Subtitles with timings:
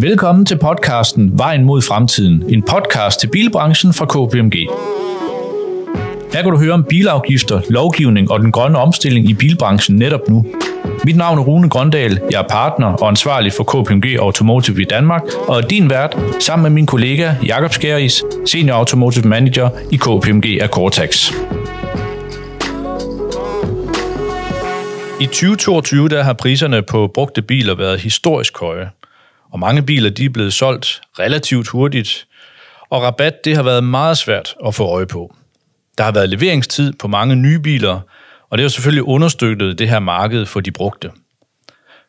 [0.00, 4.54] Velkommen til podcasten Vejen mod fremtiden, en podcast til bilbranchen fra KPMG.
[6.32, 10.46] Her kan du høre om bilafgifter, lovgivning og den grønne omstilling i bilbranchen netop nu.
[11.04, 15.22] Mit navn er Rune Grøndal, jeg er partner og ansvarlig for KPMG Automotive i Danmark,
[15.48, 20.58] og er din vært sammen med min kollega Jakob Skæris, Senior Automotive Manager i KPMG
[20.60, 21.32] af Cortex.
[25.20, 28.88] I 2022 der har priserne på brugte biler været historisk høje,
[29.52, 32.26] og mange biler de er blevet solgt relativt hurtigt,
[32.90, 35.34] og rabat det har været meget svært at få øje på.
[35.98, 38.00] Der har været leveringstid på mange nye biler,
[38.50, 41.10] og det har selvfølgelig understøttet det her marked for de brugte.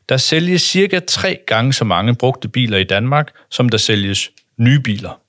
[0.10, 4.80] Der sælges cirka tre gange så mange brugte biler i Danmark, som der sælges nye
[4.80, 5.20] biler.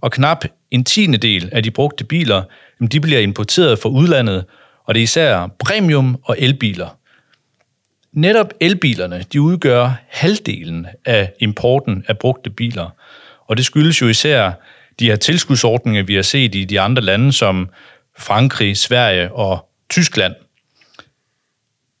[0.00, 2.42] Og knap en tiende del af de brugte biler,
[2.92, 4.44] de bliver importeret fra udlandet,
[4.84, 6.88] og det er især premium- og elbiler.
[8.12, 12.90] Netop elbilerne de udgør halvdelen af importen af brugte biler,
[13.46, 14.52] og det skyldes jo især
[14.98, 17.68] de her tilskudsordninger, vi har set i de andre lande som
[18.18, 20.34] Frankrig, Sverige og Tyskland.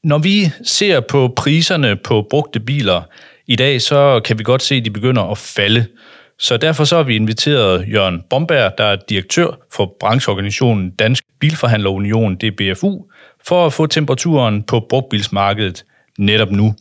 [0.04, 3.02] Når vi ser på priserne på brugte biler
[3.46, 5.86] i dag, så kan vi godt se, at de begynder at falde.
[6.38, 12.36] Så derfor så har vi inviteret Jørgen Bomberg, der er direktør for brancheorganisationen Dansk Bilforhandlerunion,
[12.36, 13.04] DBFU,
[13.46, 15.84] for at få temperaturen på brugtbilsmarkedet
[16.20, 16.74] netop nu.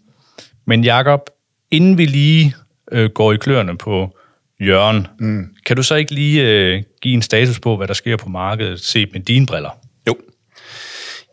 [0.66, 1.30] Men Jakob,
[1.72, 2.56] inden vi lige
[2.92, 4.18] øh, går i kløerne på
[4.62, 5.56] Jørgen, mm.
[5.66, 8.80] kan du så ikke lige øh, give en status på, hvad der sker på markedet,
[8.80, 9.70] set med dine briller?
[10.08, 10.18] Jo.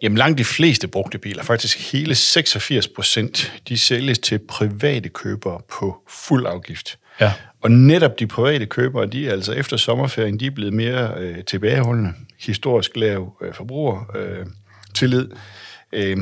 [0.03, 5.61] Jamen langt de fleste brugte biler, faktisk hele 86 procent, de sælges til private købere
[5.81, 6.99] på fuld afgift.
[7.21, 7.33] Ja.
[7.63, 11.45] Og netop de private købere, de er altså efter sommerferien, de er blevet mere øh,
[11.45, 14.47] tilbageholdende, historisk lav øh, forbruger, øh,
[14.95, 15.29] tillid,
[15.93, 16.17] øh,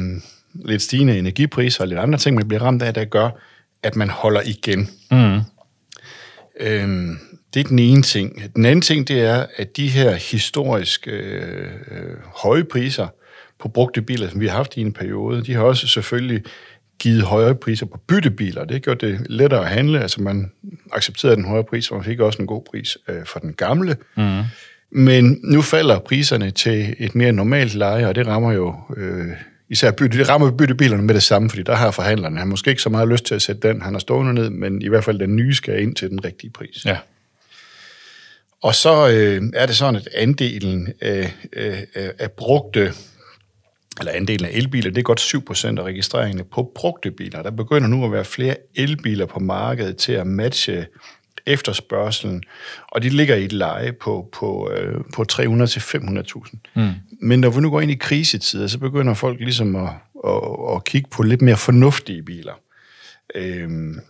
[0.55, 3.30] lidt stigende energipriser og lidt andre ting, man bliver ramt af, der gør,
[3.83, 4.88] at man holder igen.
[5.11, 5.41] Mm.
[6.61, 7.16] Øh,
[7.55, 8.42] det er den ene ting.
[8.56, 11.42] Den anden ting, det er, at de her historisk øh,
[11.90, 13.08] øh, høje priser
[13.61, 16.42] på brugte biler, som vi har haft i en periode, de har også selvfølgelig
[16.98, 18.64] givet højere priser på byttebiler.
[18.64, 20.00] Det gjort det lettere at handle.
[20.00, 20.50] Altså man
[20.92, 23.96] accepterede den højere pris, og man fik også en god pris øh, for den gamle.
[24.17, 24.42] Mm.
[24.90, 29.29] Men nu falder priserne til et mere normalt leje, og det rammer jo øh,
[29.69, 32.83] især bytte, det rammer byttebilerne med det samme, fordi der har forhandlerne, han måske ikke
[32.83, 35.19] så meget lyst til at sætte den, han har stående ned, men i hvert fald
[35.19, 36.85] den nye skal ind til den rigtige pris.
[36.85, 36.98] Ja.
[38.63, 41.86] Og så øh, er det sådan, at andelen af, af,
[42.19, 42.92] af brugte
[43.98, 45.20] eller andelen af elbiler, det er godt
[45.77, 47.42] 7% af registreringerne på brugte biler.
[47.42, 50.86] Der begynder nu at være flere elbiler på markedet til at matche
[51.46, 52.42] efterspørgselen,
[52.88, 56.56] og de ligger i et leje på, på, øh, på 300-500.000.
[56.74, 56.90] Mm.
[57.20, 59.90] Men når vi nu går ind i krisetider, så begynder folk ligesom at,
[60.27, 60.40] at,
[60.77, 62.52] at kigge på lidt mere fornuftige biler.
[63.34, 64.00] Øhm,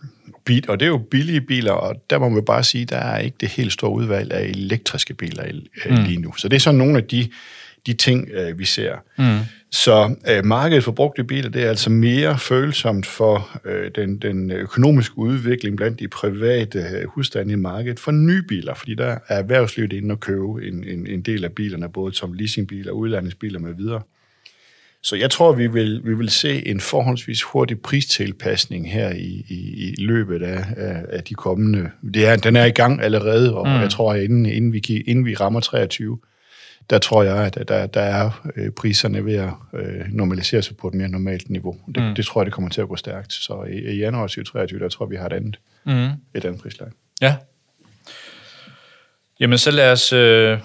[0.45, 3.19] bil, og det er jo billige biler, og der må man bare sige, der er
[3.19, 5.43] ikke det helt store udvalg af elektriske biler
[5.85, 6.03] øh, mm.
[6.03, 6.33] lige nu.
[6.37, 7.29] Så det er sådan nogle af de,
[7.85, 8.95] de ting, øh, vi ser.
[9.17, 9.39] Mm.
[9.75, 14.51] Så øh, markedet for brugte biler, det er altså mere følsomt for øh, den, den
[14.51, 19.37] økonomiske udvikling blandt de private øh, husstande i markedet for nye biler, fordi der er
[19.39, 23.73] erhvervslivet inde og købe en, en, en del af bilerne, både som leasingbiler, udlandingsbiler med
[23.73, 24.01] videre.
[25.03, 29.93] Så jeg tror, vi vil, vi vil se en forholdsvis hurtig pristilpasning her i, i,
[29.93, 31.89] i løbet af, af, af de kommende...
[32.13, 33.73] Det er, den er i gang allerede, og mm.
[33.73, 36.17] jeg tror, at inden, inden, vi, inden vi rammer 23,
[36.89, 40.87] der tror jeg, at der, der er øh, priserne ved at øh, normalisere sig på
[40.87, 41.77] et mere normalt niveau.
[41.95, 42.15] Det, mm.
[42.15, 43.33] det tror jeg, det kommer til at gå stærkt.
[43.33, 46.09] Så i, i januar 2023, der tror jeg, vi har et andet, mm.
[46.33, 46.91] et andet prisleje.
[47.21, 47.35] Ja.
[49.39, 50.59] Jamen, så lad os øh,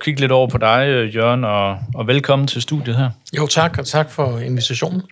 [0.00, 3.10] kigge lidt over på dig, Jørgen, og, og velkommen til studiet her.
[3.36, 5.02] Jo, tak, og tak for invitationen.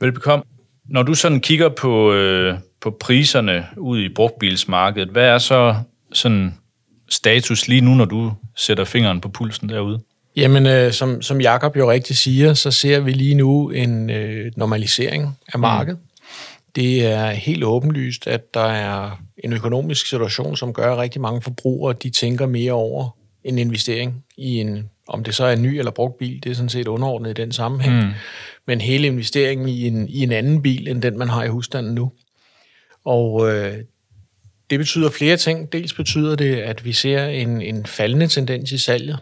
[0.00, 0.44] Velbekomme.
[0.84, 5.76] Når du sådan kigger på, øh, på priserne ud i brugtbilsmarkedet, hvad er så
[6.12, 6.54] sådan
[7.08, 10.00] status lige nu, når du sætter fingeren på pulsen derude?
[10.36, 14.52] Jamen, øh, som, som Jakob jo rigtig siger, så ser vi lige nu en øh,
[14.56, 15.60] normalisering af mm.
[15.60, 15.98] markedet.
[15.98, 16.06] Mm.
[16.74, 21.42] Det er helt åbenlyst, at der er en økonomisk situation, som gør, at rigtig mange
[21.42, 25.78] forbrugere de tænker mere over en investering i en, om det så er en ny
[25.78, 28.12] eller brugt bil, det er sådan set underordnet i den sammenhæng, mm.
[28.66, 31.94] men hele investeringen i en, i en anden bil, end den man har i husstanden
[31.94, 32.12] nu.
[33.04, 33.76] Og øh,
[34.70, 35.72] det betyder flere ting.
[35.72, 39.18] Dels betyder det, at vi ser en, en faldende tendens i salget.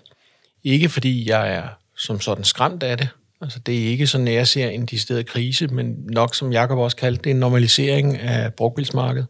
[0.64, 3.08] Ikke fordi jeg er som sådan skræmt af det.
[3.40, 6.78] Altså, det er ikke sådan, at jeg ser en decideret krise, men nok, som Jakob
[6.78, 9.26] også kaldte det, en normalisering af brugtbilsmarkedet.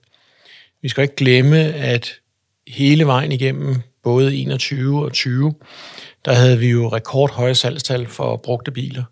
[0.82, 2.14] Vi skal ikke glemme, at
[2.68, 5.54] hele vejen igennem, både 21 og 20,
[6.24, 9.04] der havde vi jo rekordhøje salgstal for brugte biler,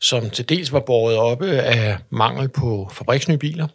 [0.00, 3.68] som til dels var båret oppe af mangel på fabriksnye biler,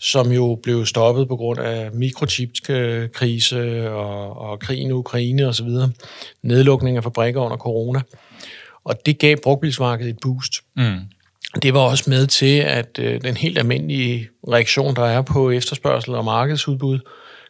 [0.00, 5.68] som jo blev stoppet på grund af mikrochipskrise og, og krigen i Ukraine osv.,
[6.42, 8.00] nedlukning af fabrikker under corona.
[8.84, 10.52] Og det gav brugtbilsmarkedet et boost.
[10.76, 10.98] Mm.
[11.62, 16.14] Det var også med til, at øh, den helt almindelige reaktion, der er på efterspørgsel
[16.14, 16.98] og markedsudbud,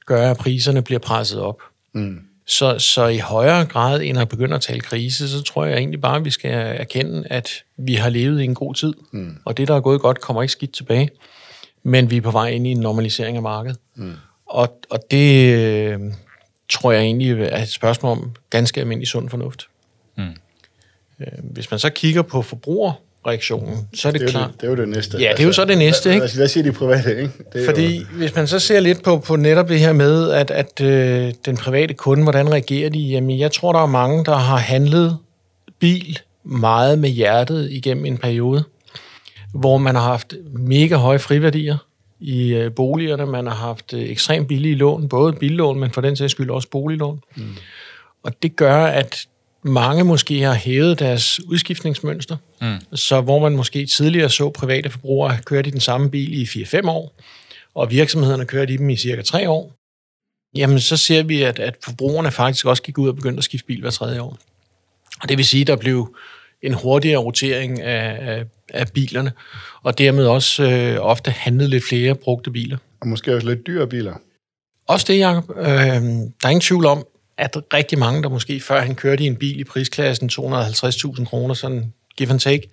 [0.07, 1.63] gør, at priserne bliver presset op.
[1.95, 2.19] Mm.
[2.47, 6.01] Så, så i højere grad end at begynde at tale krise, så tror jeg egentlig
[6.01, 8.95] bare, at vi skal erkende, at vi har levet i en god tid.
[9.13, 9.37] Mm.
[9.45, 11.11] Og det, der er gået godt, kommer ikke skidt tilbage.
[11.83, 13.79] Men vi er på vej ind i en normalisering af markedet.
[13.95, 14.13] Mm.
[14.47, 16.01] Og, og det øh,
[16.69, 19.69] tror jeg egentlig er et spørgsmål om ganske almindelig sund fornuft.
[20.17, 20.25] Mm.
[21.21, 22.93] Øh, hvis man så kigger på forbruger
[23.27, 24.51] reaktionen, så er det, det er klart.
[24.53, 25.19] Det, det er jo det næste.
[25.19, 26.21] Ja, det er jo så det næste, ikke?
[26.21, 27.31] Hvad, hvad siger de private, ikke?
[27.53, 28.05] Det Fordi jo...
[28.13, 31.57] hvis man så ser lidt på, på netop det her med, at, at øh, den
[31.57, 32.99] private kunde, hvordan reagerer de?
[32.99, 35.19] Jamen, jeg tror, der er mange, der har handlet
[35.79, 38.65] bil meget med hjertet igennem en periode,
[39.55, 41.77] hvor man har haft mega høje friværdier
[42.21, 46.17] i øh, boligerne, man har haft øh, ekstremt billige lån, både billån, men for den
[46.17, 47.21] sags skyld også boliglån.
[47.37, 47.57] Mm.
[48.23, 49.27] Og det gør, at
[49.63, 52.97] mange måske har hævet deres udskiftningsmønster, mm.
[52.97, 56.89] så hvor man måske tidligere så private forbrugere køre i den samme bil i 4-5
[56.89, 57.15] år,
[57.75, 59.73] og virksomhederne kørte i dem i cirka 3 år,
[60.55, 63.67] jamen så ser vi, at, at forbrugerne faktisk også gik ud og begyndte at skifte
[63.67, 64.39] bil hver tredje år.
[65.23, 66.17] Og det vil sige, at der blev
[66.63, 68.45] en hurtigere rotering af, af,
[68.75, 69.33] af bilerne,
[69.83, 72.77] og dermed også øh, ofte handlet lidt flere brugte biler.
[73.01, 74.15] Og måske også lidt dyre biler.
[74.89, 75.51] Også det, Jacob.
[75.57, 77.05] Øh, der er ingen tvivl om,
[77.39, 81.55] at rigtig mange, der måske før han kørte i en bil i prisklassen 250.000 kroner,
[81.55, 82.71] sådan give and take,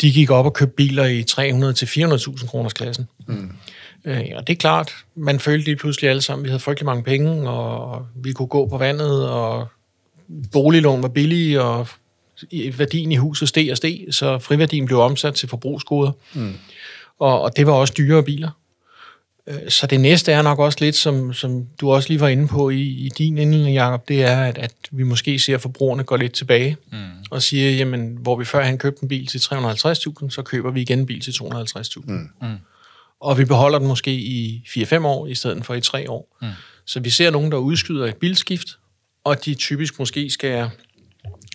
[0.00, 3.08] de gik op og købte biler i 300-400.000 kroners klassen.
[3.26, 3.50] Mm.
[4.04, 7.02] Øh, og det er klart, man følte lige pludselig alle sammen, vi havde frygtelig mange
[7.02, 9.68] penge, og vi kunne gå på vandet, og
[10.52, 11.88] boliglån var billige, og
[12.78, 16.12] værdien i huset steg og steg, så friværdien blev omsat til forbrugsgoder.
[16.34, 16.54] Mm.
[17.18, 18.50] Og, og det var også dyrere biler.
[19.46, 22.48] Øh, så det næste er nok også lidt, som, som du også lige var inde
[22.48, 26.04] på i, i din indledning, Jacob, det er, at, at vi måske ser, at forbrugerne
[26.04, 26.98] går lidt tilbage mm.
[27.30, 30.80] og siger, jamen, hvor vi før han købte en bil til 350.000, så køber vi
[30.80, 32.00] igen en bil til 250.000.
[32.06, 32.30] Mm.
[32.42, 32.56] Mm.
[33.20, 36.36] Og vi beholder den måske i 4-5 år, i stedet for i 3 år.
[36.42, 36.48] Mm.
[36.86, 38.68] Så vi ser nogen, der udskyder et bilskift,
[39.24, 40.70] og de typisk måske skal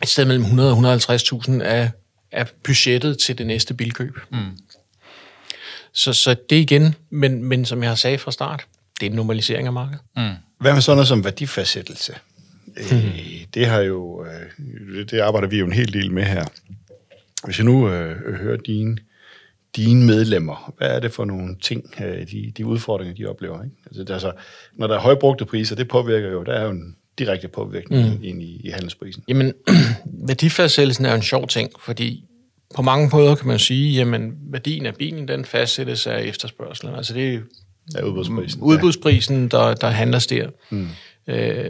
[0.03, 1.91] et sted mellem 100 og 150.000 af,
[2.31, 4.17] af budgettet til det næste bilkøb.
[4.31, 4.37] Mm.
[5.93, 8.65] Så, så det igen, men, men som jeg har sagt fra start,
[8.99, 10.01] det er en normalisering af markedet.
[10.15, 10.31] Mm.
[10.59, 12.13] Hvad med sådan noget som værdifastsættelse?
[12.65, 12.97] Mm.
[12.97, 16.45] Øh, det har jo, øh, det arbejder vi jo en hel del med her.
[17.45, 18.97] Hvis jeg nu øh, hører dine,
[19.75, 23.63] dine medlemmer, hvad er det for nogle ting, øh, de, de udfordringer, de oplever?
[23.63, 23.75] Ikke?
[23.85, 24.31] Altså, det er altså,
[24.73, 28.23] når der er højbrugte priser, det påvirker jo, der er jo en direkte påvirkning mm.
[28.23, 29.23] ind i, i handelsprisen.
[29.27, 29.53] Jamen,
[30.27, 32.25] værdifastsættelsen er jo en sjov ting, fordi
[32.75, 36.95] på mange måder kan man sige, jamen værdien af bilen, den fastsættes af efterspørgselen.
[36.95, 37.39] Altså det er
[37.95, 40.47] ja, udbudsprisen, udbudsprisen der, der handles der.
[40.69, 40.87] Mm.
[41.27, 41.69] Øh,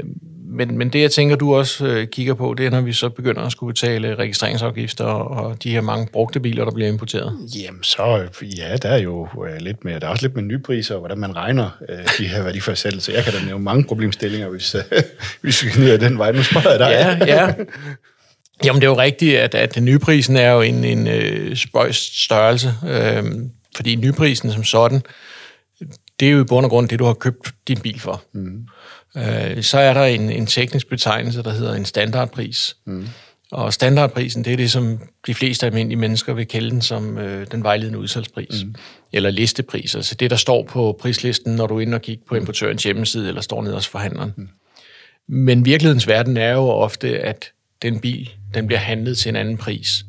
[0.51, 3.09] men, men det, jeg tænker, du også øh, kigger på, det er, når vi så
[3.09, 7.37] begynder at skulle betale registreringsafgifter og de her mange brugte biler, der bliver importeret.
[7.55, 10.95] Jamen så, ja, der er jo øh, lidt mere, der er også lidt med nypriser,
[10.95, 13.13] og hvordan man regner øh, de her værdifastsættelser.
[13.13, 14.81] Jeg kan da nævne mange problemstillinger, hvis, øh,
[15.41, 16.31] hvis vi kan ned den vej.
[16.31, 16.89] Nu spørger jeg dig.
[16.89, 17.53] Ja, ja.
[18.65, 22.73] Jamen, det er jo rigtigt, at, at nyprisen er jo en, en øh, spøjst størrelse,
[22.89, 23.23] øh,
[23.75, 25.01] fordi nyprisen som sådan,
[26.19, 28.23] det er jo i bund og grund det, du har købt din bil for.
[28.33, 28.67] Mm.
[29.17, 32.75] Øh, så er der en, en teknisk betegnelse, der hedder en standardpris.
[32.85, 33.07] Mm.
[33.51, 37.47] Og standardprisen, det er det, som de fleste almindelige mennesker vil kalde den som øh,
[37.51, 38.63] den vejledende udsalgspris.
[38.63, 38.75] Mm.
[39.13, 42.35] Eller listepris, altså det, der står på prislisten, når du er inde og kigger på
[42.35, 44.33] importørens hjemmeside, eller står nede hos forhandleren.
[44.37, 44.49] Mm.
[45.27, 47.51] Men virkelighedens verden er jo ofte, at
[47.81, 50.05] den bil den bliver handlet til en anden pris.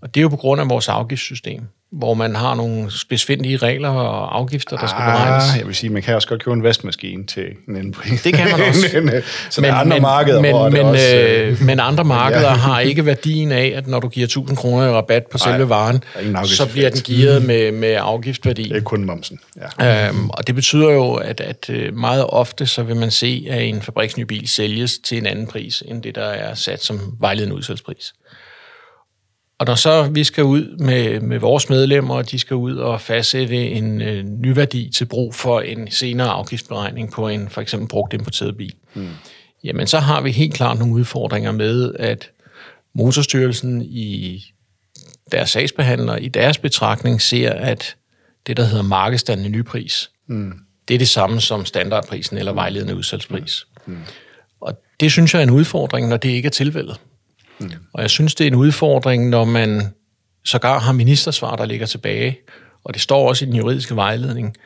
[0.00, 1.62] Og det er jo på grund af vores afgiftssystem,
[1.96, 5.58] hvor man har nogle specifikke regler og afgifter, der skal ah, beregnes.
[5.58, 8.22] Jeg vil sige, man kan også godt købe en vaskemaskine til en anden pris.
[8.22, 9.22] Det kan man også.
[9.50, 11.16] så men, andre men, markeder, men, hvor men, det også...
[11.16, 12.54] Øh, men andre markeder ja.
[12.54, 15.64] har ikke værdien af, at når du giver 1000 kroner i rabat på selve Ej,
[15.64, 16.02] varen,
[16.44, 18.62] så bliver den givet med, med afgiftsværdi.
[18.62, 19.38] Det er kun momsen.
[19.80, 20.08] Ja.
[20.08, 23.62] Øhm, og det betyder jo, at, at øh, meget ofte så vil man se, at
[23.62, 27.56] en fabriksny bil sælges til en anden pris, end det, der er sat som vejledende
[27.56, 28.12] udsalgspris.
[29.58, 33.00] Og når så vi skal ud med, med vores medlemmer, og de skal ud og
[33.00, 38.14] fastsætte en øh, nyværdi til brug for en senere afgiftsberegning på en for eksempel brugt
[38.14, 39.08] importeret bil, mm.
[39.64, 42.30] jamen så har vi helt klart nogle udfordringer med, at
[42.94, 44.44] Motorstyrelsen i
[45.32, 47.96] deres sagsbehandler, i deres betragtning, ser, at
[48.46, 50.52] det, der hedder markedsstandende nypris, mm.
[50.88, 53.66] det er det samme som standardprisen eller vejledende udsalgspris.
[53.86, 53.98] Mm.
[54.60, 57.00] Og det synes jeg er en udfordring, når det ikke er tilfældet.
[57.92, 59.82] Og jeg synes, det er en udfordring, når man
[60.44, 62.38] sågar har ministersvar, der ligger tilbage,
[62.84, 64.56] og det står også i den juridiske vejledning,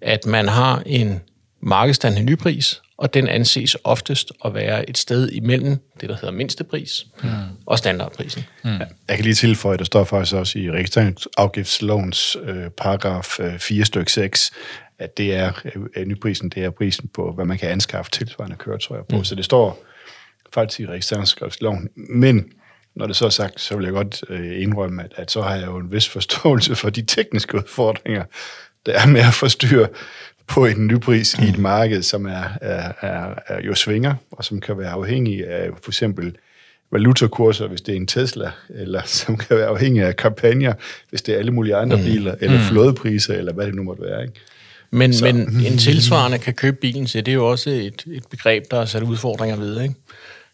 [0.00, 1.20] at man har en
[1.60, 7.06] markedsstandende nypris, og den anses oftest at være et sted imellem det, der hedder mindstepris
[7.22, 7.28] mm.
[7.66, 8.44] og standardprisen.
[8.64, 8.70] Mm.
[9.08, 13.84] Jeg kan lige tilføje, at der står faktisk også i registreringsafgiftslovens øh, paragraf øh, 4
[13.84, 14.52] stykke 6,
[14.98, 15.52] at det er
[15.96, 19.16] øh, nyprisen, det er prisen på, hvad man kan anskaffe tilsvarende køretøjer på.
[19.16, 19.24] Mm.
[19.24, 19.84] Så det står
[20.78, 21.88] i registreringsafgiftsloven.
[21.94, 22.52] Men
[22.96, 25.54] når det så er sagt, så vil jeg godt øh, indrømme, at, at så har
[25.54, 28.24] jeg jo en vis forståelse for de tekniske udfordringer,
[28.86, 29.88] der er med at forstyrre
[30.46, 31.44] på en nypris mm.
[31.44, 35.46] i et marked, som er, er, er, er jo svinger, og som kan være afhængig
[35.48, 36.36] af for eksempel
[36.92, 40.72] valutakurser, hvis det er en Tesla, eller som kan være afhængig af kampagner,
[41.10, 42.02] hvis det er alle mulige andre mm.
[42.02, 42.64] biler, eller mm.
[42.64, 44.22] flådepriser, eller hvad det nu måtte være.
[44.22, 44.34] Ikke?
[44.90, 45.36] Men, men
[45.66, 48.84] en tilsvarende kan købe bilen til, det er jo også et, et begreb, der er
[48.84, 49.82] sat udfordringer ved.
[49.82, 49.94] Ikke?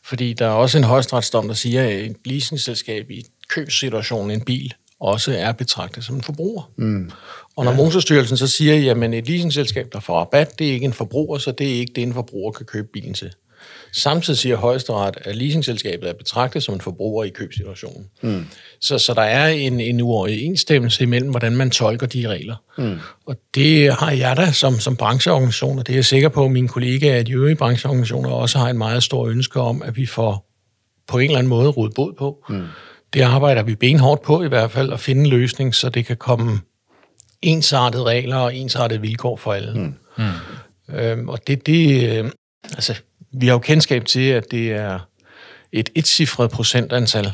[0.05, 4.75] Fordi der er også en højstretsdom, der siger, at et leasingselskab i købssituationen en bil
[5.03, 6.71] også er betragtet som en forbruger.
[6.77, 7.11] Mm.
[7.57, 7.77] Og når ja.
[7.77, 11.53] Motorstyrelsen så siger, at et leasingselskab, der får rabat, det er ikke en forbruger, så
[11.53, 13.33] det er ikke det, en forbruger kan købe bilen til.
[13.95, 18.07] Samtidig siger højesteret, at leasingselskabet er betragtet som en forbruger i købssituationen.
[18.23, 18.47] Mm.
[18.81, 22.57] Så, så der er en, en uoverensstemmelse imellem, hvordan man tolker de regler.
[22.79, 22.99] Mm.
[23.27, 26.51] Og det har jeg da som, som brancheorganisation, og det er jeg sikker på, at
[26.51, 30.07] mine kollegaer i de øvrige brancheorganisationer også har en meget stor ønske om, at vi
[30.07, 30.49] får
[31.09, 32.45] på en eller anden måde rodet bod på.
[32.49, 32.67] Mm.
[33.13, 36.17] Det arbejder vi benhårdt på i hvert fald, at finde en løsning, så det kan
[36.17, 36.61] komme
[37.43, 39.75] ensartede regler og ensartede vilkår for alle.
[39.75, 39.95] Mm.
[40.19, 40.95] Mm.
[40.97, 42.31] Øhm, og det, det øh,
[42.75, 42.95] altså,
[43.33, 44.99] vi har jo kendskab til, at det er
[45.73, 47.33] et etcifret procentantal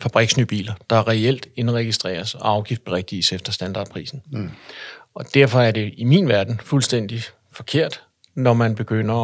[0.00, 4.22] fabriksnye biler, der reelt indregistreres og afgiftberigtiges efter standardprisen.
[4.32, 4.50] Mm.
[5.14, 8.02] Og derfor er det i min verden fuldstændig forkert,
[8.34, 9.14] når man begynder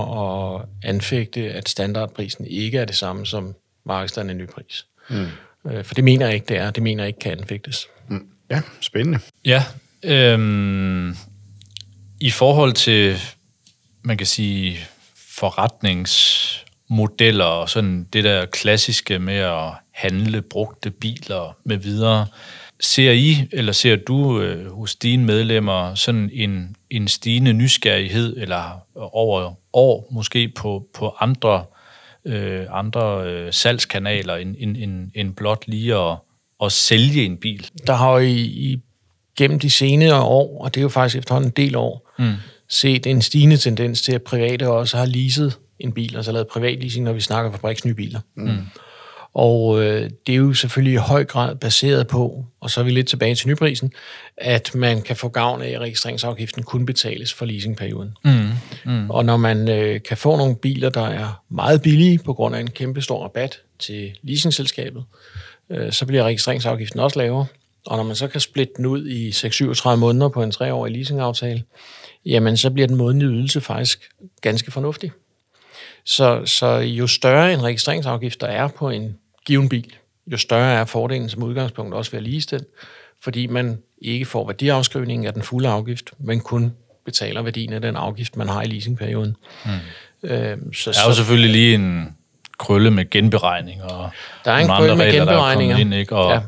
[0.56, 3.54] at anfægte, at standardprisen ikke er det samme som
[3.86, 4.86] markedsstandende nypris.
[5.10, 5.26] Mm.
[5.70, 6.70] Øh, for det mener jeg ikke, det er.
[6.70, 7.86] Det mener jeg ikke kan anfægtes.
[8.08, 8.26] Mm.
[8.50, 9.18] Ja, spændende.
[9.44, 9.64] Ja,
[10.02, 11.16] øhm,
[12.20, 13.16] i forhold til,
[14.02, 14.78] man kan sige,
[15.38, 22.26] forretningsmodeller og sådan det der klassiske med at handle brugte biler med videre.
[22.80, 28.80] Ser I, eller ser du øh, hos dine medlemmer sådan en, en stigende nysgerrighed, eller
[28.96, 31.64] over år måske på, på andre,
[32.24, 36.16] øh, andre øh, salgskanaler, end, end, end, end blot lige at,
[36.62, 37.70] at sælge en bil?
[37.86, 38.80] Der har jo i, i
[39.36, 42.34] gennem de senere år, og det er jo faktisk efterhånden en del år, mm
[42.74, 47.04] set en stigende tendens til, at private også har leaset en bil, altså lavet privatleasing,
[47.04, 48.20] når vi snakker fabriksnye biler.
[48.36, 48.58] Mm.
[49.34, 52.90] Og øh, det er jo selvfølgelig i høj grad baseret på, og så er vi
[52.90, 53.92] lidt tilbage til nyprisen,
[54.36, 58.16] at man kan få gavn af, at registreringsafgiften kun betales for leasingperioden.
[58.24, 58.50] Mm.
[58.84, 59.10] Mm.
[59.10, 62.60] Og når man øh, kan få nogle biler, der er meget billige på grund af
[62.60, 65.04] en kæmpe stor rabat til leasingselskabet,
[65.70, 67.46] øh, så bliver registreringsafgiften også lavere.
[67.86, 71.62] Og når man så kan splitte den ud i 6-37 måneder på en treårig leasingaftale,
[72.26, 75.12] jamen så bliver den månedlige ydelse faktisk ganske fornuftig.
[76.04, 79.94] Så, så jo større en registreringsafgift der er på en given bil,
[80.26, 82.66] jo større er fordelen som udgangspunkt også ved at ligestillet,
[83.20, 86.72] fordi man ikke får værdiafskrivning af den fulde afgift, men kun
[87.04, 89.36] betaler værdien af den afgift, man har i leasingperioden.
[89.64, 90.30] Hmm.
[90.30, 92.16] Øhm, så, der er jo selvfølgelig lige en
[92.58, 94.10] krølle med genberegning og
[94.44, 95.76] der er en krølle med genberegninger.
[95.76, 96.16] Ind, ikke?
[96.16, 96.40] Og ja.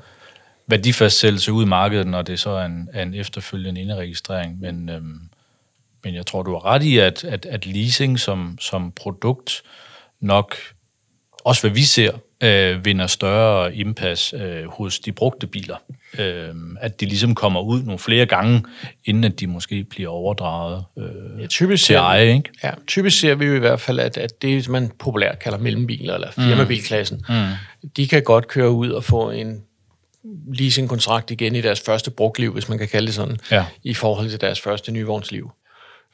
[0.66, 4.60] værdifastsættelse ud i markedet, når det så er en, er en efterfølgende indregistrering.
[4.60, 5.20] Men, øhm,
[6.06, 9.62] men jeg tror, du har ret i, at, at, at leasing som, som produkt
[10.20, 10.56] nok,
[11.44, 15.76] også hvad vi ser, øh, vinder større indpas øh, hos de brugte biler.
[16.18, 18.64] Øh, at de ligesom kommer ud nogle flere gange,
[19.04, 22.34] inden at de måske bliver overdraget øh, ja, typisk til eje.
[22.34, 22.50] Ikke?
[22.64, 26.14] Ja, typisk ser vi jo i hvert fald, at, at det, man populært kalder mellembiler,
[26.14, 27.34] eller firmabilklassen, mm.
[27.34, 27.88] Mm.
[27.96, 29.62] de kan godt køre ud og få en
[30.54, 33.64] leasingkontrakt igen i deres første brugtliv, hvis man kan kalde det sådan, ja.
[33.82, 35.50] i forhold til deres første nyvognsliv.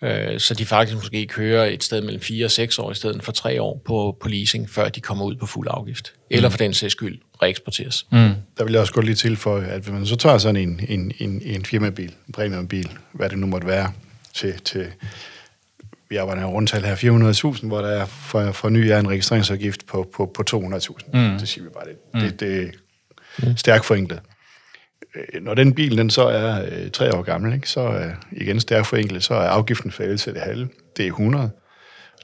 [0.02, 3.22] Øh, så de faktisk måske kører et sted mellem 4 og 6 år i stedet
[3.22, 6.12] for 3 år på, på leasing, før de kommer ud på fuld afgift.
[6.16, 6.22] Mm.
[6.30, 8.06] Eller for den sags skyld reeksporteres.
[8.12, 8.18] Mm.
[8.58, 11.12] Der vil jeg også godt lige tilføje, at hvis man så tager sådan en, en,
[11.18, 13.92] en, en firmabil, en premiumbil, hvad det nu måtte være,
[14.34, 14.86] til, til
[16.08, 20.10] vi arbejder rundtal her 400.000, hvor der er for, for ny er en registreringsafgift på,
[20.14, 21.18] på, på 200.000.
[21.18, 21.38] Mm.
[21.38, 22.20] Det siger vi bare, det, mm.
[22.20, 22.72] det, det
[23.42, 24.20] er stærkt forenklet.
[25.16, 28.60] Øh, når den bil den så er øh, tre år gammel, ikke, så øh, igen
[28.60, 30.68] stærkt forenklet, så er afgiften faldet til det halve.
[30.96, 31.12] Det er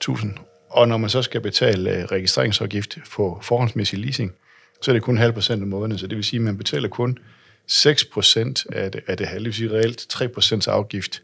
[0.08, 0.28] 100.000.
[0.70, 4.32] Og når man så skal betale øh, registreringsafgift på forhåndsmæssig leasing,
[4.82, 5.98] så er det kun halv procent om måneden.
[5.98, 7.18] Så det vil sige, at man betaler kun
[7.66, 9.38] 6 procent af det, af det halve.
[9.38, 11.22] Det vil sige reelt 3 procents afgift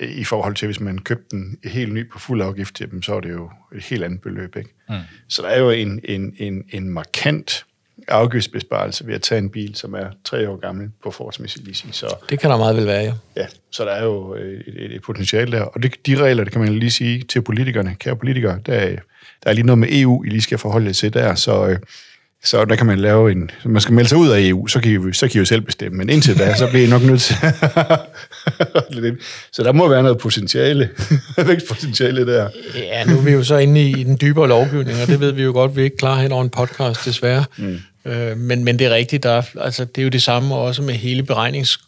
[0.00, 3.20] øh, i forhold til, hvis man købte den helt ny på fuld afgift, så er
[3.20, 4.56] det jo et helt andet beløb.
[4.56, 4.70] Ikke?
[4.88, 4.94] Mm.
[5.28, 7.64] Så der er jo en, en, en, en markant
[8.08, 11.94] afgiftsbesparelse ved at tage en bil, som er tre år gammel på forholdsmæssig leasing.
[11.94, 13.12] Så, det kan der meget vel være, ja.
[13.36, 15.62] Ja, så der er jo et, et, et potentiale der.
[15.62, 18.80] Og det, de regler, det kan man lige sige til politikerne, kære politikere, der,
[19.44, 21.78] der er lige noget med EU, I lige skal forholde jer til der, så, øh,
[22.44, 23.50] så der kan man lave en...
[23.64, 25.60] Man skal melde sig ud af EU, så kan I, så kan I jo selv
[25.60, 25.98] bestemme.
[25.98, 27.36] Men indtil da, så bliver I nok nødt til...
[29.52, 30.90] så der må være noget potentiale.
[31.46, 32.48] Vækstpotentiale der.
[32.74, 35.32] Ja, nu er vi jo så inde i, i den dybere lovgivning, og det ved
[35.32, 37.44] vi jo godt, vi er ikke klar hen over en podcast, desværre.
[37.56, 37.78] Mm.
[38.04, 40.82] Øh, men, men det er rigtigt, der er, altså, det er jo det samme også
[40.82, 41.80] med hele beregnings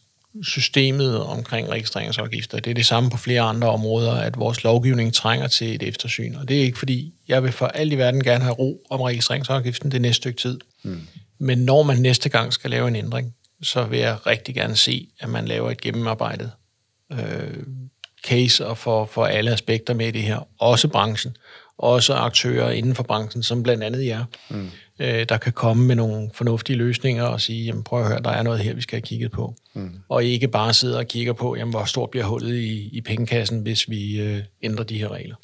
[0.42, 2.60] systemet omkring registreringsafgifter.
[2.60, 6.34] Det er det samme på flere andre områder, at vores lovgivning trænger til et eftersyn.
[6.34, 9.00] Og det er ikke fordi, jeg vil for alt i verden gerne have ro om
[9.00, 10.60] registreringsafgiften det næste stykke tid.
[10.82, 11.00] Mm.
[11.38, 15.08] Men når man næste gang skal lave en ændring, så vil jeg rigtig gerne se,
[15.20, 16.50] at man laver et gennemarbejdet
[17.12, 17.18] øh,
[18.28, 20.48] case og for, for alle aspekter med i det her.
[20.58, 21.36] Også branchen.
[21.78, 24.24] Også aktører inden for branchen, som blandt andet jer.
[24.48, 28.20] Mm øh, der kan komme med nogle fornuftige løsninger og sige, jamen prøv at høre,
[28.22, 29.54] der er noget her, vi skal have kigget på.
[29.74, 29.90] Mm.
[30.08, 33.60] Og ikke bare sidde og kigge på, jamen hvor stort bliver hullet i, i pengekassen,
[33.60, 35.36] hvis vi øh, ændrer de her regler.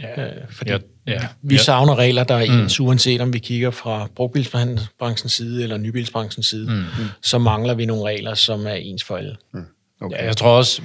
[0.00, 0.26] Ja.
[0.26, 1.62] Øh, fordi ja, ja, vi ja.
[1.62, 2.60] savner regler, der er mm.
[2.60, 6.84] ens, uanset om vi kigger fra brugbilsbranchens side eller nybilsbranchens side, mm.
[7.22, 9.36] så mangler vi nogle regler, som er ens for alle.
[9.54, 9.64] Mm.
[10.00, 10.16] Okay.
[10.16, 10.82] Ja, jeg tror også,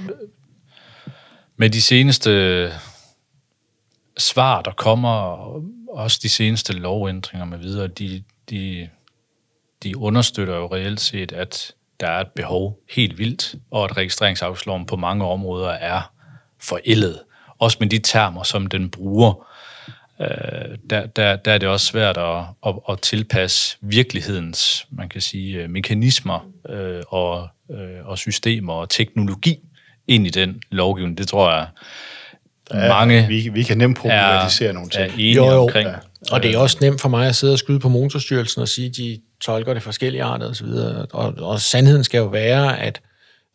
[1.56, 2.72] med de seneste øh,
[4.18, 5.10] svar, der kommer,
[5.88, 8.88] også de seneste lovændringer med videre, de, de,
[9.82, 14.86] de understøtter jo reelt set, at der er et behov helt vildt, og at registreringsafsloven
[14.86, 16.12] på mange områder er
[16.60, 17.20] forældet.
[17.58, 19.46] Også med de termer, som den bruger,
[20.20, 25.20] øh, der, der, der er det også svært at, at, at tilpasse virkelighedens, man kan
[25.20, 29.58] sige, øh, mekanismer øh, og, øh, og systemer og teknologi
[30.08, 31.18] ind i den lovgivning.
[31.18, 31.66] Det tror jeg,
[32.74, 35.04] Ja, mange vi, vi kan nemt problematisere nogle ting.
[35.04, 35.62] Er jo, jo.
[35.62, 35.88] Omkring.
[35.88, 35.94] Ja.
[36.30, 38.88] Og det er også nemt for mig at sidde og skyde på motorstyrelsen og sige,
[38.88, 40.66] at de tolker det forskellige arter osv.
[41.12, 43.00] Og, og sandheden skal jo være, at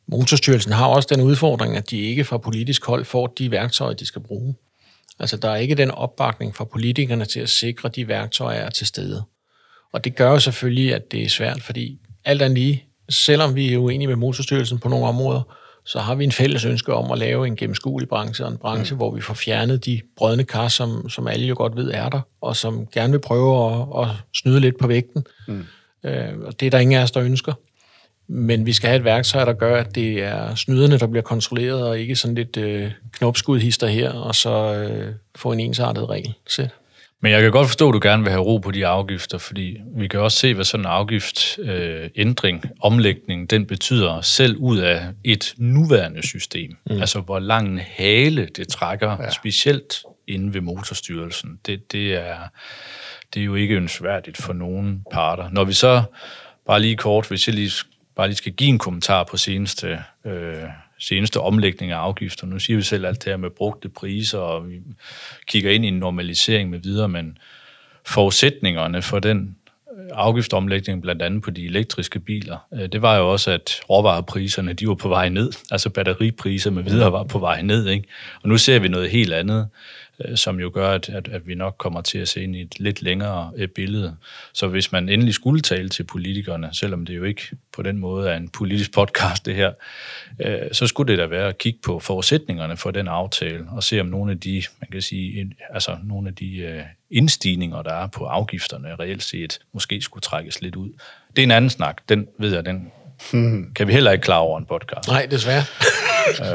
[0.08, 4.06] motorstyrelsen har også den udfordring, at de ikke fra politisk hold får de værktøjer, de
[4.06, 4.56] skal bruge.
[5.20, 8.70] Altså, der er ikke den opbakning fra politikerne til at sikre, at de værktøjer er
[8.70, 9.24] til stede.
[9.94, 13.74] Og det gør jo selvfølgelig, at det er svært, fordi alt andet lige, selvom vi
[13.74, 15.56] er uenige med motorstyrelsen på nogle områder,
[15.92, 18.94] så har vi en fælles ønske om at lave en gennemskuelig branche, og en branche,
[18.94, 18.98] mm.
[18.98, 22.22] hvor vi får fjernet de brødne kar, som, som alle jo godt ved er der,
[22.42, 25.26] og som gerne vil prøve at, at snyde lidt på vægten.
[25.48, 25.66] Mm.
[26.04, 27.54] Øh, og det er der ingen af os, der ønsker.
[28.28, 31.88] Men vi skal have et værktøj, der gør, at det er snyderne, der bliver kontrolleret,
[31.88, 36.34] og ikke sådan lidt øh, knopskudhister her, og så øh, få en ensartet regel.
[36.48, 36.70] Sæt.
[37.24, 39.78] Men jeg kan godt forstå, at du gerne vil have ro på de afgifter, fordi
[39.98, 45.08] vi kan også se, hvad sådan en afgiftsændring, øh, omlægning, den betyder selv ud af
[45.24, 46.78] et nuværende system.
[46.90, 47.00] Mm.
[47.00, 49.30] Altså, hvor lang en hale det trækker, ja.
[49.30, 51.60] specielt inde ved motorstyrelsen.
[51.66, 52.38] Det, det, er,
[53.34, 55.50] det er jo ikke ønskværdigt for nogen parter.
[55.50, 56.04] Når vi så,
[56.68, 57.72] bare lige kort, hvis jeg lige,
[58.16, 60.00] bare lige skal give en kommentar på seneste...
[60.26, 60.54] Øh,
[61.02, 62.48] seneste omlægning af afgifter.
[62.48, 64.80] Nu siger vi selv alt det her med brugte priser, og vi
[65.48, 67.38] kigger ind i en normalisering med videre, men
[68.06, 69.56] forudsætningerne for den
[69.98, 74.74] øh, afgiftomlægning, blandt andet på de elektriske biler, øh, det var jo også, at råvarepriserne
[74.74, 77.88] de var på vej ned, altså batteripriser med videre var på vej ned.
[77.88, 78.08] Ikke?
[78.44, 79.70] Og nu ser vi noget helt andet.
[80.26, 82.62] Øh, som jo gør, at, at, at vi nok kommer til at se ind i
[82.62, 84.16] et lidt længere øh, billede.
[84.54, 87.42] Så hvis man endelig skulle tale til politikerne, selvom det jo ikke
[87.74, 89.72] på den måde er en politisk podcast det her,
[90.40, 94.00] øh, så skulle det da være at kigge på forudsætningerne for den aftale, og se
[94.00, 98.26] om nogle af de, man kan sige, altså nogle af de indstigninger, der er på
[98.26, 100.90] afgifterne reelt set, måske skulle trækkes lidt ud.
[101.36, 102.92] Det er en anden snak, den ved jeg, den
[103.32, 103.74] Hmm.
[103.76, 105.08] Kan vi heller ikke klare over en podcast.
[105.08, 105.64] Nej, desværre.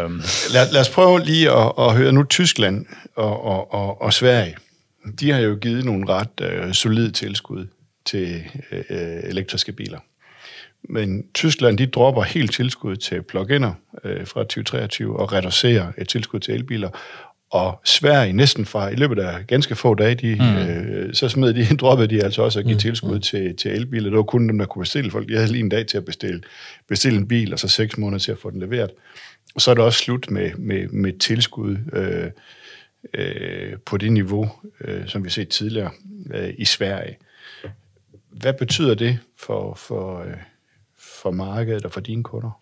[0.00, 0.22] Øhm.
[0.52, 4.56] lad, lad os prøve lige at, at høre nu Tyskland og, og, og, og Sverige.
[5.20, 7.66] De har jo givet nogle ret øh, solide tilskud
[8.04, 9.98] til øh, elektriske biler.
[10.88, 13.72] Men Tyskland, de dropper helt tilskud til plug-in'er
[14.04, 16.90] øh, fra 2023 og reducerer et tilskud til elbiler
[17.50, 20.56] og Sverige næsten fra, i løbet af ganske få dage, de, mm.
[20.56, 22.80] øh, så smed de, droppede de altså også at give mm.
[22.80, 24.10] tilskud til, til elbiler.
[24.10, 25.30] Det var kun dem, der kunne bestille folk.
[25.30, 26.40] Jeg havde lige en dag til at bestille,
[26.88, 28.90] bestille en bil, og så seks måneder til at få den leveret.
[29.56, 32.30] Og så er det også slut med, med, med tilskud øh,
[33.14, 35.90] øh, på det niveau, øh, som vi har set tidligere
[36.34, 37.16] øh, i Sverige.
[38.30, 40.34] Hvad betyder det for, for, øh,
[40.98, 42.60] for markedet og for dine kunder?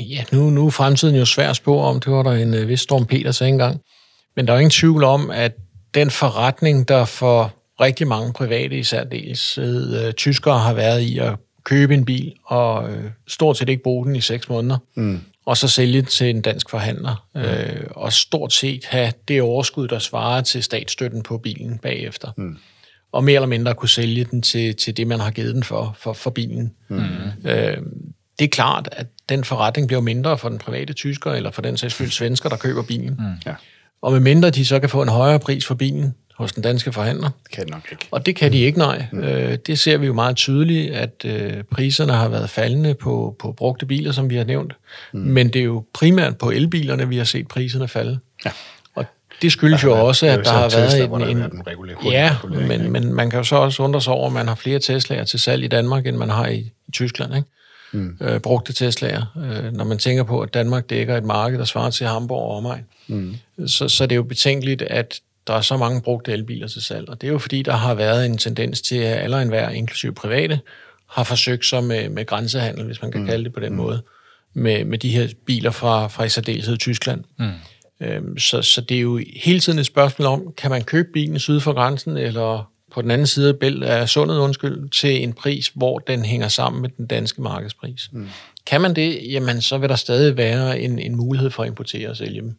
[0.00, 2.00] Ja, nu, nu er fremtiden jo svær at spå om.
[2.00, 3.80] Det var der en uh, vis Storm Peter sagde engang.
[4.36, 5.52] Men der er ingen tvivl om, at
[5.94, 11.36] den forretning, der for rigtig mange private i særdeleshed uh, tyskere har været i at
[11.64, 15.20] købe en bil og uh, stort set ikke bruge den i seks måneder, mm.
[15.46, 17.40] Og så sælge til en dansk forhandler, mm.
[17.40, 22.32] uh, og stort set have det overskud, der svarer til statsstøtten på bilen bagefter.
[22.36, 22.56] Mm.
[23.12, 25.96] og mere eller mindre kunne sælge den til, til det, man har givet den for,
[25.98, 26.74] for, for bilen.
[26.88, 27.00] Mm.
[27.44, 27.76] Øh,
[28.38, 31.76] det er klart, at den forretning bliver mindre for den private tysker, eller for den
[31.76, 33.14] sags skyld svensker, der køber bilen.
[33.18, 33.24] Mm.
[33.46, 33.54] Ja.
[34.02, 36.92] Og med mindre de så kan få en højere pris for bilen hos den danske
[36.92, 37.30] forhandler.
[37.42, 38.06] Det kan nok ikke.
[38.10, 39.06] Og det kan de ikke, nej.
[39.12, 39.18] Mm.
[39.18, 43.52] Øh, det ser vi jo meget tydeligt, at øh, priserne har været faldende på, på
[43.52, 44.72] brugte biler, som vi har nævnt.
[45.12, 45.20] Mm.
[45.20, 48.18] Men det er jo primært på elbilerne, vi har set priserne falde.
[48.44, 48.50] Ja.
[48.94, 49.04] Og
[49.42, 51.36] det skyldes jo også, at der har været en...
[51.36, 52.36] en, en ja,
[52.68, 55.24] men, men man kan jo så også undre sig over, at man har flere Tesla'er
[55.24, 57.48] til salg i Danmark, end man har i, i Tyskland, ikke?
[57.92, 58.16] Mm.
[58.20, 59.38] Øh, brugte Tesla'er.
[59.38, 62.56] Øh, når man tænker på, at Danmark dækker et marked, der svarer til Hamburg og
[62.56, 63.34] omegn, mm.
[63.66, 65.20] så, så det er jo betænkeligt, at
[65.50, 67.08] der er så mange brugte elbiler til salg.
[67.08, 70.12] Og det er jo fordi, der har været en tendens til, at alle enhver, inklusive
[70.12, 70.60] private,
[71.08, 73.26] har forsøgt sig med, med grænsehandel, hvis man kan mm.
[73.26, 73.78] kalde det på den mm.
[73.78, 74.02] måde,
[74.54, 77.24] med, med de her biler fra, fra i særdeleshed Tyskland.
[77.38, 77.50] Mm.
[78.00, 81.38] Øhm, så, så det er jo hele tiden et spørgsmål om, kan man købe bilen
[81.38, 85.98] syd for grænsen, eller på den anden side af sundet, undskyld, til en pris, hvor
[85.98, 88.08] den hænger sammen med den danske markedspris.
[88.12, 88.28] Mm.
[88.66, 92.10] Kan man det, jamen så vil der stadig være en, en mulighed for at importere
[92.10, 92.56] og sælge dem.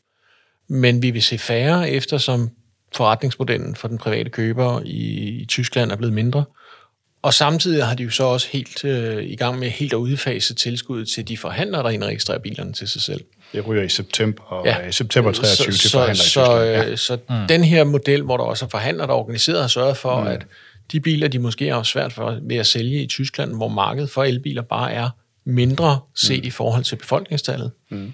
[0.69, 2.49] Men vi vil se færre, eftersom
[2.95, 6.43] forretningsmodellen for den private køber i, i Tyskland er blevet mindre.
[7.21, 10.53] Og samtidig har de jo så også helt øh, i gang med helt at udfase
[10.53, 13.23] tilskuddet til de forhandlere, der indregistrerer bilerne til sig selv.
[13.53, 14.87] Det ryger i september, og ja.
[14.87, 16.89] i september 23 så, til forhandlere så, i Tyskland.
[16.89, 16.95] Ja.
[16.95, 17.47] Så, så mm.
[17.47, 20.27] den her model, hvor der også er forhandlere, der er organiseret, har sørget for, mm.
[20.27, 20.45] at
[20.91, 24.23] de biler, de måske har svært for ved at sælge i Tyskland, hvor markedet for
[24.23, 25.09] elbiler bare er
[25.45, 26.47] mindre set mm.
[26.47, 28.13] i forhold til befolkningstallet, mm.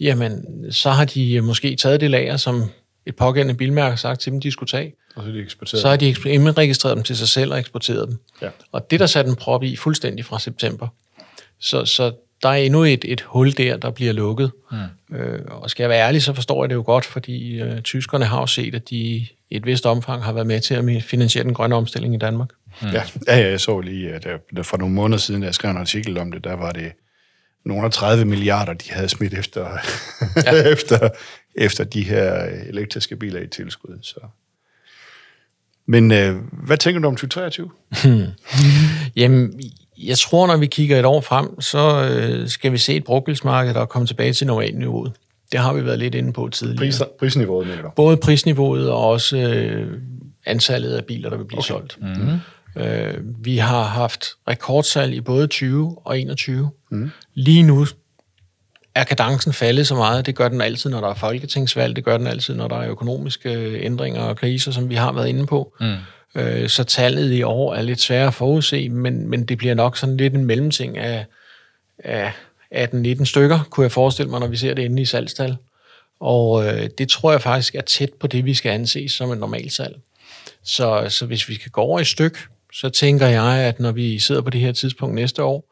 [0.00, 2.70] jamen så har de måske taget det lager, som
[3.06, 4.94] et pågældende bilmærke har sagt til dem, de skulle tage.
[5.14, 8.08] Og så har de eksporteret Så har de indregistreret dem til sig selv og eksporteret
[8.08, 8.18] dem.
[8.42, 8.48] Ja.
[8.72, 10.88] Og det, der satte en prop i fuldstændig fra september.
[11.58, 12.12] Så, så
[12.42, 14.50] der er endnu et, et hul der, der bliver lukket.
[14.70, 15.16] Mm.
[15.16, 18.24] Øh, og skal jeg være ærlig, så forstår jeg det jo godt, fordi øh, tyskerne
[18.24, 21.44] har jo set, at de i et vist omfang har været med til at finansiere
[21.44, 22.48] den grønne omstilling i Danmark.
[22.82, 22.88] Mm.
[22.88, 25.76] Ja, ja, jeg så lige, at der, for nogle måneder siden, da jeg skrev en
[25.76, 26.92] artikel om det, der var det
[27.64, 29.68] nogle af 30 milliarder, de havde smidt efter,
[30.46, 30.52] ja.
[30.72, 31.08] efter,
[31.54, 32.32] efter de her
[32.66, 33.98] elektriske biler i tilskud.
[34.02, 34.20] Så.
[35.86, 37.70] Men øh, hvad tænker du om 2023?
[38.04, 38.26] Hmm.
[39.22, 39.60] Jamen,
[39.98, 43.74] jeg tror, når vi kigger et år frem, så øh, skal vi se et brugtbilsmarked,
[43.74, 45.12] der er kommet tilbage til normalniveauet.
[45.52, 46.78] Det har vi været lidt inde på tidligere.
[46.78, 47.90] Pris, prisniveauet, mener du?
[47.96, 49.98] Både prisniveauet og også øh,
[50.46, 51.68] antallet af biler, der vil blive okay.
[51.68, 51.98] solgt.
[52.00, 52.38] Mm-hmm.
[52.76, 56.70] Øh, vi har haft rekordsalg i både 20 og 21.
[56.90, 57.10] Mm.
[57.34, 57.86] Lige nu
[58.94, 60.26] er kadencen faldet så meget.
[60.26, 61.96] Det gør den altid, når der er folketingsvalg.
[61.96, 65.28] Det gør den altid, når der er økonomiske ændringer og kriser, som vi har været
[65.28, 65.74] inde på.
[65.80, 65.96] Mm.
[66.34, 69.96] Øh, så tallet i år er lidt sværere at forudse, men, men det bliver nok
[69.96, 71.26] sådan lidt en mellemting af,
[71.98, 72.32] af
[72.74, 75.56] 18-19 stykker, kunne jeg forestille mig, når vi ser det inde i salgstal.
[76.20, 79.38] Og øh, det tror jeg faktisk er tæt på det, vi skal anse som et
[79.38, 79.96] normalt salg.
[80.62, 82.38] Så, så hvis vi kan gå over i styk,
[82.72, 85.68] så tænker jeg, at når vi sidder på det her tidspunkt næste år,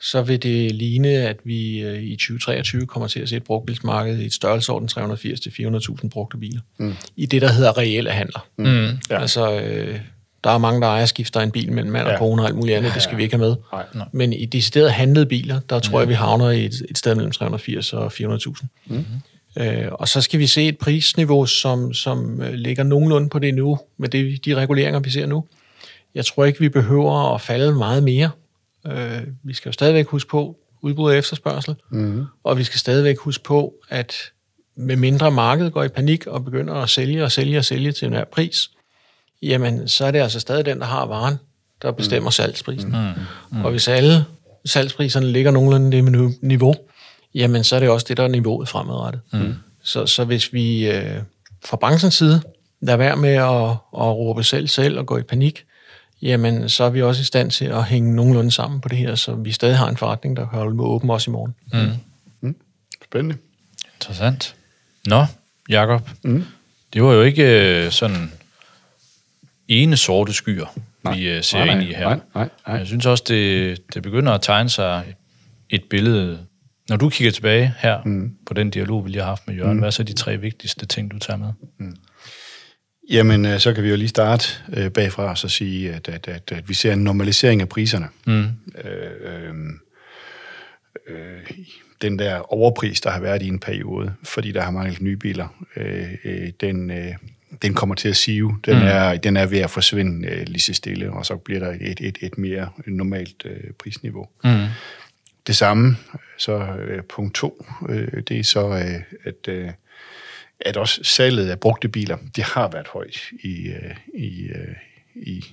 [0.00, 4.18] så vil det ligne, at vi øh, i 2023 kommer til at se et brugtbilsmarked
[4.18, 6.60] i et størrelsesorden 380-400.000 brugte biler.
[6.78, 6.94] Mm.
[7.16, 8.46] I det, der hedder reelle handler.
[8.56, 8.98] Mm.
[9.10, 9.20] Ja.
[9.20, 10.00] Altså, øh,
[10.44, 12.18] der er mange, der ejer skifter en bil mellem mand og ja.
[12.18, 12.94] kone og alt muligt andet, ja, ja.
[12.94, 13.56] det skal vi ikke have med.
[13.72, 14.06] Nej.
[14.12, 16.00] Men i de steder handlede biler, der tror mm.
[16.00, 18.66] jeg, vi havner i et, et sted mellem 380 og 400.000.
[18.86, 19.04] Mm.
[19.58, 23.54] Øh, og så skal vi se et prisniveau, som, som øh, ligger nogenlunde på det
[23.54, 25.44] nu, med det, de reguleringer, vi ser nu.
[26.14, 28.30] Jeg tror ikke, vi behøver at falde meget mere.
[28.86, 32.24] Øh, vi skal jo stadigvæk huske på udbud og efterspørgsel, mm.
[32.44, 34.14] og vi skal stadigvæk huske på, at
[34.76, 38.06] med mindre markedet går i panik og begynder at sælge og sælge og sælge til
[38.06, 38.70] enhver pris,
[39.42, 41.36] jamen så er det altså stadig den, der har varen,
[41.82, 42.32] der bestemmer mm.
[42.32, 42.90] salgsprisen.
[42.90, 43.58] Mm.
[43.58, 43.64] Mm.
[43.64, 44.24] Og hvis alle
[44.64, 46.74] salgspriserne ligger nogenlunde det niveau,
[47.34, 49.20] jamen så er det også det, der er niveauet fremadrettet.
[49.32, 49.54] Mm.
[49.82, 51.16] Så, så hvis vi øh,
[51.64, 52.42] fra branchens side
[52.80, 55.64] lader være med at, at råbe selv selv og gå i panik,
[56.22, 59.14] jamen så er vi også i stand til at hænge nogenlunde sammen på det her,
[59.14, 61.54] så vi stadig har en forretning, der kan holde med åben også i morgen.
[61.72, 61.90] Mm.
[62.40, 62.56] Mm.
[63.04, 63.36] Spændende.
[63.96, 64.54] Interessant.
[65.06, 65.26] Nå,
[65.68, 66.44] Jakob, mm.
[66.92, 67.44] det var jo ikke
[67.84, 68.32] øh, sådan
[69.68, 71.16] ene sorte skyer, nej.
[71.16, 72.08] vi øh, ser nej, ind i her.
[72.08, 72.76] Nej, nej, nej.
[72.76, 75.04] Jeg synes også, det, det begynder at tegne sig
[75.70, 76.38] et billede.
[76.88, 78.36] Når du kigger tilbage her mm.
[78.46, 79.78] på den dialog, vi lige har haft med Jørgen, mm.
[79.78, 81.52] hvad er så de tre vigtigste ting, du tager med?
[81.78, 81.96] Mm.
[83.10, 84.44] Jamen, øh, så kan vi jo lige starte
[84.76, 88.08] øh, bagfra og så sige, at, at, at, at vi ser en normalisering af priserne.
[88.26, 88.44] Mm.
[88.84, 89.54] Øh, øh,
[91.08, 91.50] øh,
[92.02, 95.66] den der overpris, der har været i en periode, fordi der har manglet nye biler,
[95.76, 97.14] øh, øh, den, øh,
[97.62, 98.58] den kommer til at sive.
[98.66, 98.82] Den, mm.
[98.82, 102.00] er, den er ved at forsvinde øh, lige så stille, og så bliver der et,
[102.00, 104.28] et, et mere normalt øh, prisniveau.
[104.44, 104.66] Mm.
[105.46, 105.96] Det samme,
[106.38, 109.48] så øh, punkt to, øh, det er så, øh, at...
[109.48, 109.70] Øh,
[110.60, 114.74] at også salget af brugte biler, det har været højt i, øh, i, øh,
[115.14, 115.44] i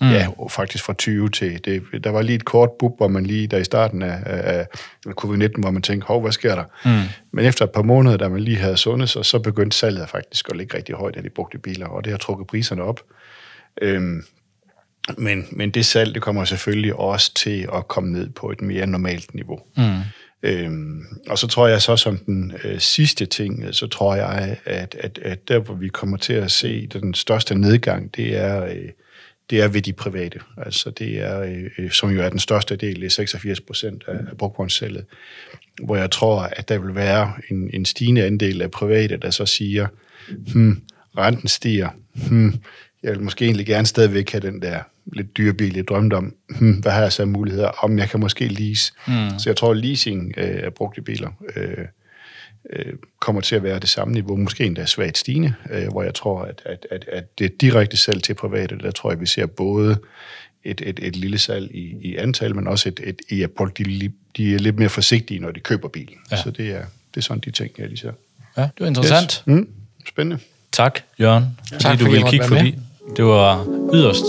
[0.00, 0.10] mm.
[0.10, 1.64] ja, faktisk fra 20 til...
[1.64, 4.66] Det, der var lige et kort bub, hvor man lige der i starten af, af
[5.20, 6.64] covid-19, hvor man tænkte, hov, hvad sker der?
[6.84, 7.08] Mm.
[7.32, 10.48] Men efter et par måneder, da man lige havde sundet sig, så begyndte salget faktisk
[10.50, 13.00] at ligge rigtig højt af de brugte biler, og det har trukket priserne op.
[13.82, 14.24] Øhm,
[15.18, 18.86] men, men det salg, det kommer selvfølgelig også til at komme ned på et mere
[18.86, 19.60] normalt niveau.
[19.76, 19.98] Mm.
[20.44, 24.56] Øhm, og så tror jeg så som den øh, sidste ting, øh, så tror jeg,
[24.64, 28.64] at, at, at der hvor vi kommer til at se den største nedgang, det er,
[28.64, 28.88] øh,
[29.50, 30.40] det er ved de private.
[30.56, 34.04] Altså det er, øh, øh som jo er den største del, det er 86 procent
[34.06, 35.04] af, af brugtvognssalget,
[35.82, 39.46] hvor jeg tror, at der vil være en, en stigende andel af private, der så
[39.46, 39.86] siger,
[40.52, 40.82] hmm,
[41.18, 41.88] renten stiger,
[42.28, 42.54] hmm,
[43.04, 44.80] jeg vil måske egentlig gerne stadigvæk have den der
[45.12, 48.20] lidt dyre bil, jeg drømte om, hmm, hvad har jeg så muligheder, om jeg kan
[48.20, 48.92] måske lease.
[49.06, 49.38] Mm.
[49.38, 51.84] Så jeg tror, at leasing øh, af brugte biler øh,
[52.70, 56.14] øh, kommer til at være det samme niveau, måske endda svagt stigende, øh, hvor jeg
[56.14, 59.46] tror, at, at, at, at det direkte salg til private, der tror jeg, vi ser
[59.46, 59.98] både
[60.64, 63.78] et, et, et lille salg i, i antal, men også et, et, i at folk
[63.78, 66.16] de, de er lidt mere forsigtige, når de køber bilen.
[66.30, 66.36] Ja.
[66.42, 68.12] Så det er, det er sådan de ting, jeg lige ser.
[68.56, 69.32] Ja, det var interessant.
[69.32, 69.42] Yes.
[69.46, 69.68] Mm,
[70.08, 70.42] spændende.
[70.72, 71.74] Tak, Jørgen, ja.
[71.74, 72.78] fordi tak, du ville kigge forbi.
[73.16, 73.64] Det var
[73.94, 74.24] yderst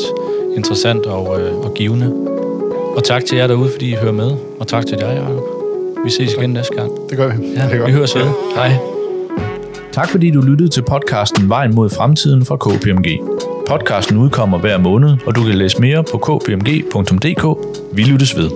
[0.56, 2.14] interessant og, øh, og givende.
[2.96, 4.32] Og tak til jer derude, fordi I hører med.
[4.60, 5.44] Og tak til dig, Jacob.
[6.06, 6.92] Vi ses igen næste gang.
[7.10, 7.48] Det gør vi.
[7.56, 7.86] Ja, det gør.
[7.86, 8.26] vi høres ved.
[8.56, 8.72] Hej.
[9.92, 13.20] Tak fordi du lyttede til podcasten Vejen mod fremtiden fra KPMG.
[13.68, 17.58] Podcasten udkommer hver måned, og du kan læse mere på kpmg.dk.
[17.92, 18.50] Vi lyttes ved.